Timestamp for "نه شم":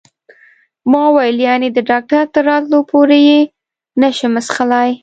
4.01-4.33